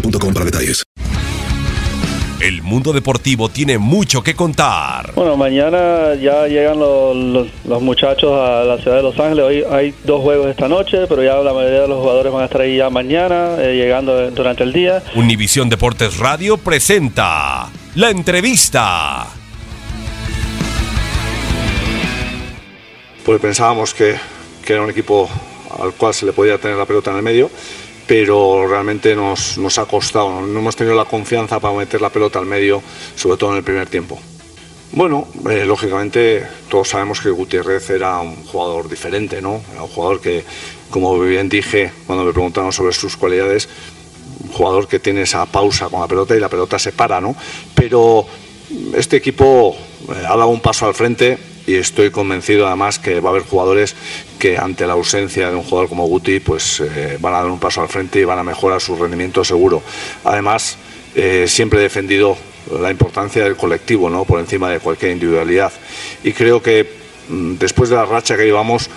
boostmobile.com 0.00 0.32
para 0.34 0.44
detalles. 0.44 0.82
El 2.38 2.62
mundo 2.62 2.92
deportivo 2.92 3.48
tiene 3.48 3.78
mucho 3.78 4.22
que 4.22 4.34
contar. 4.36 5.12
Bueno, 5.14 5.38
mañana 5.38 6.14
ya 6.20 6.46
llegan 6.46 6.78
los, 6.78 7.16
los- 7.16 7.48
los 7.64 7.82
muchachos 7.82 8.30
a 8.32 8.62
la 8.62 8.76
ciudad 8.78 8.98
de 8.98 9.02
Los 9.02 9.18
Ángeles. 9.18 9.44
Hoy 9.44 9.64
hay 9.70 9.94
dos 10.04 10.20
juegos 10.20 10.48
esta 10.48 10.68
noche, 10.68 11.06
pero 11.08 11.22
ya 11.24 11.36
la 11.36 11.54
mayoría 11.54 11.80
de 11.80 11.88
los 11.88 11.98
jugadores 11.98 12.30
van 12.32 12.42
a 12.42 12.44
estar 12.44 12.60
ahí 12.60 12.76
ya 12.76 12.90
mañana, 12.90 13.56
eh, 13.58 13.74
llegando 13.74 14.30
durante 14.32 14.64
el 14.64 14.72
día. 14.74 15.02
Univisión 15.14 15.70
Deportes 15.70 16.18
Radio 16.18 16.58
presenta 16.58 17.70
la 17.94 18.10
entrevista. 18.10 19.26
pues 23.24 23.40
pensábamos 23.40 23.92
que, 23.92 24.14
que 24.64 24.72
era 24.74 24.82
un 24.82 24.90
equipo 24.90 25.28
al 25.82 25.92
cual 25.94 26.14
se 26.14 26.26
le 26.26 26.32
podía 26.32 26.58
tener 26.58 26.76
la 26.76 26.84
pelota 26.86 27.10
en 27.10 27.16
el 27.16 27.22
medio, 27.24 27.50
pero 28.06 28.66
realmente 28.68 29.14
nos, 29.14 29.58
nos 29.58 29.78
ha 29.78 29.86
costado, 29.86 30.40
no 30.40 30.58
hemos 30.58 30.76
tenido 30.76 30.94
la 30.94 31.04
confianza 31.04 31.58
para 31.58 31.74
meter 31.74 32.00
la 32.00 32.10
pelota 32.10 32.38
al 32.38 32.46
medio, 32.46 32.82
sobre 33.14 33.36
todo 33.36 33.50
en 33.50 33.56
el 33.58 33.64
primer 33.64 33.88
tiempo. 33.88 34.18
Bueno, 34.92 35.26
eh, 35.50 35.64
lógicamente 35.66 36.46
todos 36.70 36.88
sabemos 36.88 37.20
que 37.20 37.30
Gutiérrez 37.30 37.90
era 37.90 38.18
un 38.20 38.44
jugador 38.44 38.88
diferente, 38.88 39.42
¿no? 39.42 39.60
Era 39.72 39.82
un 39.82 39.88
jugador 39.88 40.20
que, 40.20 40.44
como 40.90 41.18
bien 41.18 41.48
dije 41.48 41.92
cuando 42.06 42.24
me 42.24 42.32
preguntaron 42.32 42.72
sobre 42.72 42.92
sus 42.92 43.16
cualidades, 43.16 43.68
un 44.44 44.52
jugador 44.52 44.86
que 44.86 45.00
tiene 45.00 45.22
esa 45.22 45.44
pausa 45.46 45.88
con 45.88 46.00
la 46.00 46.06
pelota 46.06 46.36
y 46.36 46.40
la 46.40 46.48
pelota 46.48 46.78
se 46.78 46.92
para, 46.92 47.20
¿no? 47.20 47.34
Pero 47.74 48.26
este 48.94 49.16
equipo 49.16 49.76
eh, 50.08 50.24
ha 50.24 50.36
dado 50.36 50.48
un 50.48 50.60
paso 50.60 50.86
al 50.86 50.94
frente 50.94 51.36
y 51.66 51.74
estoy 51.74 52.10
convencido 52.10 52.66
además 52.66 52.98
que 52.98 53.20
va 53.20 53.30
a 53.30 53.32
haber 53.32 53.42
jugadores 53.42 53.94
que 54.38 54.56
ante 54.56 54.86
la 54.86 54.92
ausencia 54.92 55.50
de 55.50 55.56
un 55.56 55.62
jugador 55.62 55.88
como 55.88 56.06
Guti 56.06 56.40
pues 56.40 56.80
eh, 56.80 57.18
van 57.20 57.34
a 57.34 57.38
dar 57.38 57.50
un 57.50 57.58
paso 57.58 57.82
al 57.82 57.88
frente 57.88 58.20
y 58.20 58.24
van 58.24 58.38
a 58.38 58.44
mejorar 58.44 58.80
su 58.80 58.96
rendimiento 58.96 59.44
seguro. 59.44 59.82
Además, 60.24 60.76
eh, 61.14 61.46
siempre 61.48 61.80
he 61.80 61.82
defendido 61.82 62.36
la 62.80 62.90
importancia 62.90 63.44
del 63.44 63.56
colectivo, 63.56 64.10
¿no? 64.10 64.24
Por 64.24 64.40
encima 64.40 64.70
de 64.70 64.80
cualquier 64.80 65.12
individualidad. 65.12 65.72
Y 66.22 66.32
creo 66.32 66.62
que 66.62 66.88
mm, 67.28 67.54
después 67.54 67.90
de 67.90 67.96
la 67.96 68.04
racha 68.04 68.36
que 68.36 68.44
llevamos, 68.44 68.88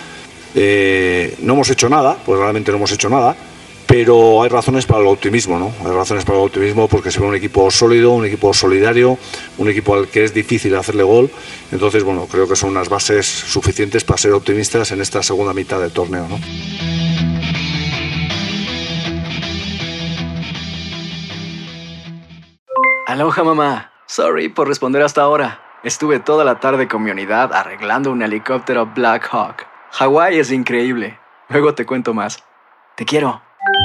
eh, 0.56 1.36
no 1.40 1.54
hemos 1.54 1.70
hecho 1.70 1.90
nada, 1.90 2.18
pues 2.26 2.40
realmente 2.40 2.72
no 2.72 2.78
hemos 2.78 2.92
hecho 2.92 3.10
nada, 3.10 3.36
pero 3.90 4.44
hay 4.44 4.50
razones 4.50 4.86
para 4.86 5.02
el 5.02 5.08
optimismo, 5.08 5.58
¿no? 5.58 5.74
Hay 5.84 5.92
razones 5.92 6.24
para 6.24 6.38
el 6.38 6.46
optimismo 6.46 6.88
porque 6.88 7.10
se 7.10 7.20
ve 7.20 7.26
un 7.26 7.34
equipo 7.34 7.72
sólido, 7.72 8.12
un 8.12 8.24
equipo 8.24 8.54
solidario, 8.54 9.18
un 9.58 9.68
equipo 9.68 9.96
al 9.96 10.08
que 10.08 10.24
es 10.24 10.32
difícil 10.32 10.76
hacerle 10.76 11.02
gol. 11.02 11.32
Entonces, 11.72 12.04
bueno, 12.04 12.28
creo 12.32 12.48
que 12.48 12.56
son 12.56 12.70
unas 12.70 12.88
bases 12.88 13.26
suficientes 13.26 14.04
para 14.04 14.20
ser 14.20 14.34
optimistas 14.34 14.92
en 14.92 15.02
esta 15.02 15.24
segunda 15.24 15.54
mitad 15.56 15.80
del 15.80 15.92
torneo, 15.92 16.28
¿no? 16.28 16.38
Aloha 23.08 23.44
mamá. 23.44 23.92
Sorry 24.06 24.50
por 24.50 24.68
responder 24.68 25.02
hasta 25.02 25.24
ahora. 25.24 25.64
Estuve 25.84 26.20
toda 26.20 26.46
la 26.46 26.60
tarde 26.60 26.88
con 26.88 27.02
mi 27.02 27.10
unidad 27.10 27.52
arreglando 27.54 28.12
un 28.12 28.22
helicóptero 28.22 28.86
Black 28.86 29.28
Hawk. 29.32 29.66
Hawái 29.94 30.38
es 30.38 30.52
increíble. 30.52 31.18
Luego 31.48 31.74
te 31.74 31.88
cuento 31.88 32.14
más. 32.14 32.44
Te 32.96 33.06
quiero. 33.06 33.49